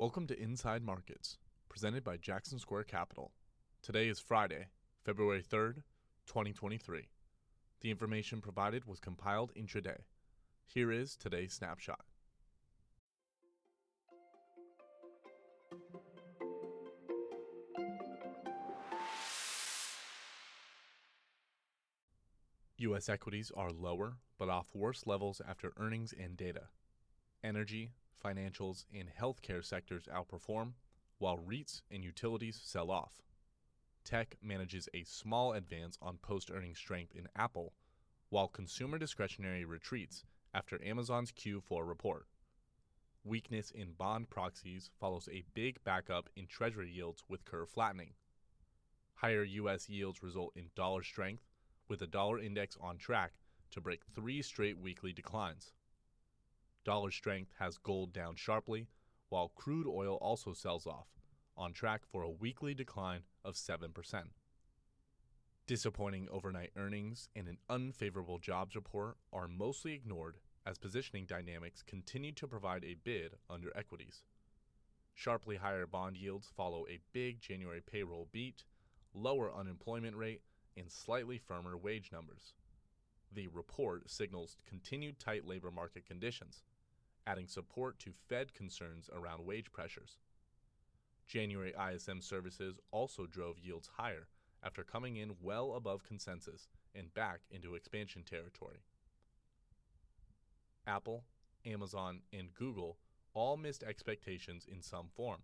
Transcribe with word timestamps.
Welcome 0.00 0.26
to 0.28 0.42
Inside 0.42 0.82
Markets, 0.82 1.36
presented 1.68 2.02
by 2.02 2.16
Jackson 2.16 2.58
Square 2.58 2.84
Capital. 2.84 3.32
Today 3.82 4.08
is 4.08 4.18
Friday, 4.18 4.68
February 5.04 5.42
3rd, 5.42 5.82
2023. 6.26 7.10
The 7.82 7.90
information 7.90 8.40
provided 8.40 8.86
was 8.86 8.98
compiled 8.98 9.52
intraday. 9.54 9.98
Here 10.64 10.90
is 10.90 11.16
today's 11.16 11.52
snapshot. 11.52 12.00
U.S. 22.78 23.10
equities 23.10 23.52
are 23.54 23.70
lower, 23.70 24.14
but 24.38 24.48
off 24.48 24.68
worse 24.74 25.06
levels 25.06 25.42
after 25.46 25.74
earnings 25.76 26.14
and 26.18 26.38
data. 26.38 26.68
Energy, 27.44 27.92
financials, 28.22 28.84
and 28.94 29.08
healthcare 29.08 29.64
sectors 29.64 30.08
outperform, 30.12 30.72
while 31.18 31.38
REITs 31.38 31.82
and 31.90 32.04
utilities 32.04 32.60
sell 32.62 32.90
off. 32.90 33.22
Tech 34.04 34.36
manages 34.42 34.88
a 34.94 35.04
small 35.04 35.52
advance 35.52 35.98
on 36.00 36.18
post 36.18 36.50
earnings 36.50 36.78
strength 36.78 37.14
in 37.14 37.28
Apple, 37.36 37.74
while 38.30 38.48
consumer 38.48 38.98
discretionary 38.98 39.64
retreats 39.64 40.24
after 40.54 40.82
Amazon's 40.84 41.32
Q4 41.32 41.86
report. 41.86 42.26
Weakness 43.24 43.70
in 43.70 43.92
bond 43.92 44.30
proxies 44.30 44.90
follows 44.98 45.28
a 45.30 45.44
big 45.52 45.82
backup 45.84 46.30
in 46.36 46.46
Treasury 46.46 46.90
yields 46.90 47.22
with 47.28 47.44
curve 47.44 47.68
flattening. 47.68 48.14
Higher 49.14 49.44
U.S. 49.44 49.90
yields 49.90 50.22
result 50.22 50.52
in 50.56 50.70
dollar 50.74 51.02
strength, 51.02 51.44
with 51.88 51.98
the 51.98 52.06
dollar 52.06 52.38
index 52.38 52.78
on 52.80 52.96
track 52.96 53.32
to 53.72 53.80
break 53.80 54.00
three 54.14 54.40
straight 54.40 54.78
weekly 54.78 55.12
declines. 55.12 55.72
Dollar 56.90 57.12
strength 57.12 57.52
has 57.60 57.78
gold 57.78 58.12
down 58.12 58.34
sharply, 58.34 58.88
while 59.28 59.52
crude 59.54 59.86
oil 59.86 60.16
also 60.16 60.52
sells 60.52 60.88
off, 60.88 61.06
on 61.56 61.72
track 61.72 62.00
for 62.04 62.22
a 62.22 62.28
weekly 62.28 62.74
decline 62.74 63.20
of 63.44 63.54
7%. 63.54 63.92
Disappointing 65.68 66.26
overnight 66.32 66.72
earnings 66.76 67.28
and 67.36 67.46
an 67.46 67.58
unfavorable 67.68 68.40
jobs 68.40 68.74
report 68.74 69.18
are 69.32 69.46
mostly 69.46 69.92
ignored 69.92 70.38
as 70.66 70.78
positioning 70.78 71.26
dynamics 71.26 71.84
continue 71.86 72.32
to 72.32 72.48
provide 72.48 72.82
a 72.82 72.96
bid 73.04 73.36
under 73.48 73.70
equities. 73.76 74.24
Sharply 75.14 75.58
higher 75.58 75.86
bond 75.86 76.16
yields 76.16 76.50
follow 76.56 76.88
a 76.88 76.98
big 77.12 77.40
January 77.40 77.80
payroll 77.80 78.26
beat, 78.32 78.64
lower 79.14 79.54
unemployment 79.54 80.16
rate, 80.16 80.42
and 80.76 80.90
slightly 80.90 81.38
firmer 81.38 81.76
wage 81.78 82.10
numbers. 82.10 82.54
The 83.32 83.46
report 83.46 84.10
signals 84.10 84.56
continued 84.68 85.20
tight 85.20 85.46
labor 85.46 85.70
market 85.70 86.04
conditions, 86.04 86.64
adding 87.30 87.46
support 87.46 87.98
to 88.00 88.10
Fed 88.28 88.52
concerns 88.54 89.08
around 89.14 89.46
wage 89.46 89.70
pressures. 89.70 90.18
January 91.28 91.72
ISM 91.94 92.20
services 92.20 92.80
also 92.90 93.24
drove 93.26 93.56
yields 93.58 93.90
higher 93.96 94.26
after 94.64 94.82
coming 94.82 95.16
in 95.16 95.36
well 95.40 95.74
above 95.74 96.02
consensus 96.02 96.66
and 96.92 97.14
back 97.14 97.42
into 97.50 97.76
expansion 97.76 98.24
territory. 98.28 98.80
Apple, 100.88 101.22
Amazon, 101.64 102.22
and 102.32 102.52
Google 102.52 102.96
all 103.32 103.56
missed 103.56 103.84
expectations 103.84 104.66
in 104.70 104.82
some 104.82 105.06
form. 105.14 105.42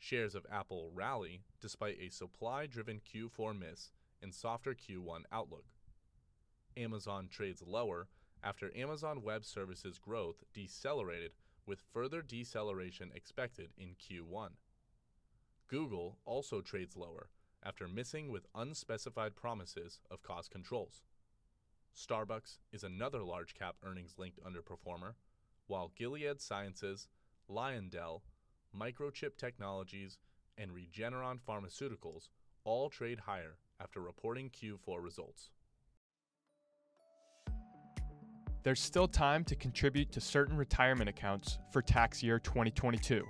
Shares 0.00 0.34
of 0.34 0.46
Apple 0.50 0.90
rally 0.92 1.42
despite 1.60 1.98
a 2.00 2.10
supply 2.10 2.66
driven 2.66 3.00
Q4 3.00 3.56
miss 3.56 3.92
and 4.20 4.34
softer 4.34 4.74
Q1 4.74 5.22
outlook. 5.30 5.66
Amazon 6.76 7.28
trades 7.30 7.62
lower 7.64 8.08
after 8.42 8.70
Amazon 8.76 9.22
Web 9.22 9.44
Services 9.44 9.98
growth 9.98 10.44
decelerated 10.54 11.32
with 11.66 11.84
further 11.92 12.22
deceleration 12.22 13.10
expected 13.14 13.70
in 13.76 13.96
Q1. 13.96 14.50
Google 15.68 16.18
also 16.24 16.60
trades 16.60 16.96
lower 16.96 17.28
after 17.62 17.88
missing 17.88 18.30
with 18.30 18.46
unspecified 18.54 19.36
promises 19.36 20.00
of 20.10 20.22
cost 20.22 20.50
controls. 20.50 21.02
Starbucks 21.94 22.58
is 22.72 22.84
another 22.84 23.22
large 23.22 23.54
cap 23.54 23.76
earnings 23.84 24.14
linked 24.16 24.40
underperformer, 24.42 25.14
while 25.66 25.92
Gilead 25.96 26.40
Sciences, 26.40 27.08
Lyondell, 27.50 28.20
Microchip 28.74 29.36
Technologies, 29.36 30.18
and 30.56 30.70
Regeneron 30.70 31.38
Pharmaceuticals 31.40 32.28
all 32.64 32.88
trade 32.88 33.20
higher 33.20 33.56
after 33.80 34.00
reporting 34.00 34.50
Q4 34.50 35.02
results. 35.02 35.50
There's 38.68 38.82
still 38.82 39.08
time 39.08 39.44
to 39.44 39.56
contribute 39.56 40.12
to 40.12 40.20
certain 40.20 40.54
retirement 40.54 41.08
accounts 41.08 41.58
for 41.72 41.80
tax 41.80 42.22
year 42.22 42.38
2022. 42.38 43.24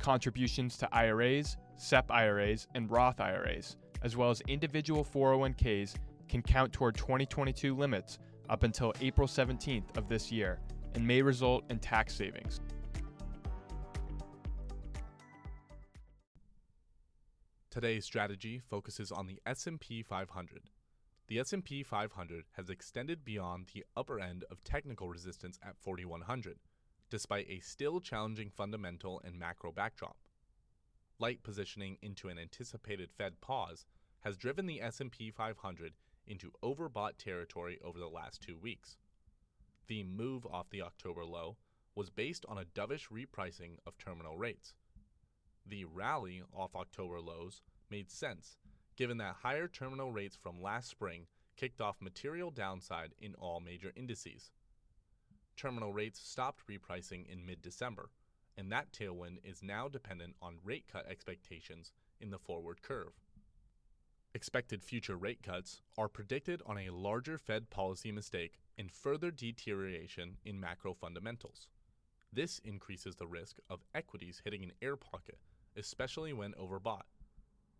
Contributions 0.00 0.76
to 0.78 0.92
IRAs, 0.92 1.56
SEP 1.76 2.10
IRAs, 2.10 2.66
and 2.74 2.90
Roth 2.90 3.20
IRAs, 3.20 3.76
as 4.02 4.16
well 4.16 4.28
as 4.28 4.40
individual 4.48 5.04
401ks, 5.04 5.94
can 6.28 6.42
count 6.42 6.72
toward 6.72 6.96
2022 6.96 7.76
limits 7.76 8.18
up 8.50 8.64
until 8.64 8.92
April 9.00 9.28
17th 9.28 9.96
of 9.96 10.08
this 10.08 10.32
year 10.32 10.58
and 10.96 11.06
may 11.06 11.22
result 11.22 11.62
in 11.70 11.78
tax 11.78 12.16
savings. 12.16 12.60
Today's 17.70 18.04
strategy 18.04 18.60
focuses 18.68 19.12
on 19.12 19.28
the 19.28 19.38
S&P 19.46 20.02
500. 20.02 20.70
The 21.28 21.40
S&P 21.40 21.82
500 21.82 22.44
has 22.52 22.70
extended 22.70 23.24
beyond 23.24 23.66
the 23.74 23.84
upper 23.96 24.20
end 24.20 24.44
of 24.48 24.62
technical 24.62 25.08
resistance 25.08 25.58
at 25.60 25.76
4100, 25.76 26.58
despite 27.10 27.50
a 27.50 27.58
still 27.58 28.00
challenging 28.00 28.48
fundamental 28.48 29.20
and 29.24 29.36
macro 29.36 29.72
backdrop. 29.72 30.16
Light 31.18 31.42
positioning 31.42 31.98
into 32.00 32.28
an 32.28 32.38
anticipated 32.38 33.10
Fed 33.10 33.40
pause 33.40 33.86
has 34.20 34.36
driven 34.36 34.66
the 34.66 34.80
S&P 34.80 35.32
500 35.32 35.94
into 36.28 36.52
overbought 36.62 37.16
territory 37.18 37.80
over 37.82 37.98
the 37.98 38.06
last 38.06 38.40
2 38.42 38.56
weeks. 38.56 38.96
The 39.88 40.04
move 40.04 40.46
off 40.46 40.70
the 40.70 40.82
October 40.82 41.24
low 41.24 41.56
was 41.96 42.08
based 42.08 42.46
on 42.48 42.58
a 42.58 42.64
dovish 42.64 43.08
repricing 43.08 43.78
of 43.84 43.98
terminal 43.98 44.36
rates. 44.36 44.74
The 45.66 45.86
rally 45.86 46.42
off 46.54 46.76
October 46.76 47.20
lows 47.20 47.62
made 47.90 48.12
sense 48.12 48.58
given 48.96 49.18
that 49.18 49.36
higher 49.42 49.68
terminal 49.68 50.12
rates 50.12 50.36
from 50.36 50.62
last 50.62 50.88
spring 50.88 51.26
kicked 51.56 51.80
off 51.80 52.00
material 52.00 52.50
downside 52.50 53.14
in 53.18 53.34
all 53.34 53.60
major 53.60 53.92
indices. 53.96 54.50
Terminal 55.56 55.92
rates 55.92 56.20
stopped 56.20 56.66
repricing 56.68 57.26
in 57.30 57.46
mid 57.46 57.62
December, 57.62 58.10
and 58.56 58.70
that 58.70 58.92
tailwind 58.92 59.38
is 59.44 59.62
now 59.62 59.88
dependent 59.88 60.34
on 60.42 60.58
rate 60.64 60.84
cut 60.90 61.06
expectations 61.06 61.92
in 62.20 62.30
the 62.30 62.38
forward 62.38 62.82
curve. 62.82 63.12
Expected 64.34 64.82
future 64.82 65.16
rate 65.16 65.42
cuts 65.42 65.80
are 65.96 66.08
predicted 66.08 66.62
on 66.66 66.76
a 66.76 66.90
larger 66.90 67.38
Fed 67.38 67.70
policy 67.70 68.12
mistake 68.12 68.60
and 68.76 68.92
further 68.92 69.30
deterioration 69.30 70.36
in 70.44 70.60
macro 70.60 70.92
fundamentals. 70.92 71.68
This 72.30 72.58
increases 72.58 73.16
the 73.16 73.26
risk 73.26 73.56
of 73.70 73.80
equities 73.94 74.42
hitting 74.44 74.62
an 74.62 74.72
air 74.82 74.96
pocket, 74.96 75.38
especially 75.74 76.34
when 76.34 76.52
overbought. 76.52 77.04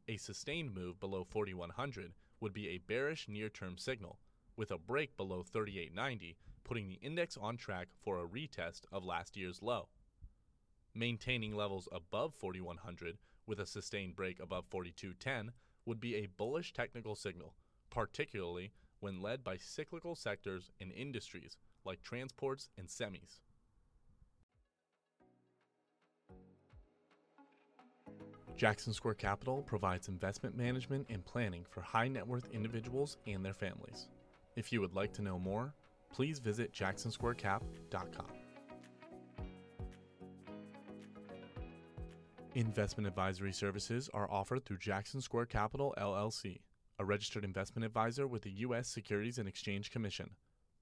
A 0.08 0.16
sustained 0.18 0.72
move 0.72 1.00
below 1.00 1.24
4100 1.24 2.12
would 2.38 2.52
be 2.52 2.68
a 2.68 2.78
bearish 2.78 3.26
near 3.28 3.48
term 3.48 3.76
signal, 3.76 4.20
with 4.54 4.70
a 4.70 4.78
break 4.78 5.16
below 5.16 5.42
3890 5.42 6.36
putting 6.62 6.88
the 6.88 6.94
index 6.94 7.36
on 7.36 7.56
track 7.56 7.88
for 8.02 8.18
a 8.18 8.26
retest 8.26 8.82
of 8.92 9.04
last 9.04 9.36
year's 9.36 9.62
low. 9.62 9.88
Maintaining 10.94 11.54
levels 11.54 11.88
above 11.92 12.34
4100 12.34 13.18
with 13.46 13.60
a 13.60 13.66
sustained 13.66 14.16
break 14.16 14.40
above 14.40 14.66
4210 14.70 15.52
would 15.84 16.00
be 16.00 16.16
a 16.16 16.26
bullish 16.26 16.72
technical 16.72 17.14
signal, 17.14 17.54
particularly 17.90 18.72
when 19.00 19.20
led 19.20 19.42
by 19.42 19.56
cyclical 19.56 20.14
sectors 20.14 20.70
and 20.80 20.92
industries 20.92 21.56
like 21.84 22.02
transports 22.02 22.68
and 22.76 22.88
semis. 22.88 23.40
Jackson 28.56 28.94
Square 28.94 29.14
Capital 29.14 29.62
provides 29.62 30.08
investment 30.08 30.56
management 30.56 31.06
and 31.10 31.22
planning 31.24 31.64
for 31.68 31.82
high 31.82 32.08
net 32.08 32.26
worth 32.26 32.48
individuals 32.52 33.18
and 33.26 33.44
their 33.44 33.52
families. 33.52 34.08
If 34.56 34.72
you 34.72 34.80
would 34.80 34.94
like 34.94 35.12
to 35.14 35.22
know 35.22 35.38
more, 35.38 35.74
please 36.10 36.38
visit 36.38 36.72
jacksonsquarecap.com. 36.72 38.26
Investment 42.54 43.06
advisory 43.06 43.52
services 43.52 44.08
are 44.14 44.30
offered 44.30 44.64
through 44.64 44.78
Jackson 44.78 45.20
Square 45.20 45.46
Capital 45.46 45.94
LLC, 45.98 46.60
a 46.98 47.04
registered 47.04 47.44
investment 47.44 47.84
advisor 47.84 48.26
with 48.26 48.40
the 48.40 48.50
U.S. 48.52 48.88
Securities 48.88 49.36
and 49.36 49.46
Exchange 49.46 49.90
Commission. 49.90 50.30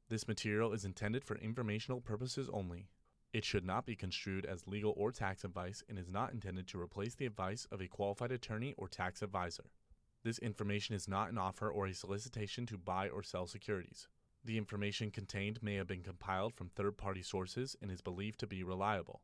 This 0.09 0.29
material 0.29 0.73
is 0.73 0.85
intended 0.85 1.25
for 1.25 1.37
informational 1.39 2.01
purposes 2.01 2.49
only. 2.53 2.87
It 3.35 3.45
should 3.45 3.65
not 3.65 3.85
be 3.85 3.97
construed 3.97 4.47
as 4.47 4.69
legal 4.69 4.95
or 4.97 5.11
tax 5.11 5.43
advice 5.43 5.83
and 5.89 5.99
is 5.99 6.09
not 6.09 6.33
intended 6.33 6.69
to 6.69 6.81
replace 6.81 7.17
the 7.17 7.27
advice 7.27 7.67
of 7.73 7.83
a 7.83 7.89
qualified 7.89 8.31
attorney 8.31 8.75
or 8.79 8.87
tax 8.87 9.23
advisor. 9.23 9.73
This 10.23 10.39
information 10.39 10.95
is 10.95 11.09
not 11.09 11.33
an 11.33 11.37
offer 11.37 11.69
or 11.69 11.89
a 11.89 11.95
solicitation 11.95 12.65
to 12.67 12.79
buy 12.79 13.09
or 13.09 13.25
sell 13.25 13.49
securities. 13.49 14.07
The 14.45 14.57
information 14.57 15.11
contained 15.11 15.61
may 15.65 15.75
have 15.75 15.89
been 15.89 16.05
compiled 16.05 16.55
from 16.55 16.69
third 16.69 16.97
party 16.97 17.23
sources 17.23 17.75
and 17.83 17.91
is 17.91 18.01
believed 18.01 18.39
to 18.39 18.47
be 18.47 18.63
reliable. 18.63 19.21